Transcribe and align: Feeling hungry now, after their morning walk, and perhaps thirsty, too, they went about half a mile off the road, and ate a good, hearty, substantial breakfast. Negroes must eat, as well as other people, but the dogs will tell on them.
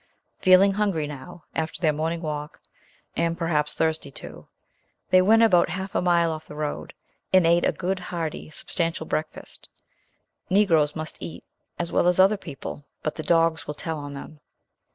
Feeling 0.39 0.73
hungry 0.73 1.05
now, 1.05 1.43
after 1.53 1.79
their 1.79 1.93
morning 1.93 2.23
walk, 2.23 2.59
and 3.15 3.37
perhaps 3.37 3.75
thirsty, 3.75 4.09
too, 4.09 4.47
they 5.11 5.21
went 5.21 5.43
about 5.43 5.69
half 5.69 5.93
a 5.93 6.01
mile 6.01 6.31
off 6.31 6.47
the 6.47 6.55
road, 6.55 6.95
and 7.31 7.45
ate 7.45 7.63
a 7.63 7.71
good, 7.71 7.99
hearty, 7.99 8.49
substantial 8.49 9.05
breakfast. 9.05 9.69
Negroes 10.49 10.95
must 10.95 11.21
eat, 11.21 11.43
as 11.77 11.91
well 11.91 12.07
as 12.07 12.19
other 12.19 12.35
people, 12.35 12.83
but 13.03 13.13
the 13.13 13.21
dogs 13.21 13.67
will 13.67 13.75
tell 13.75 13.99
on 13.99 14.15
them. 14.15 14.39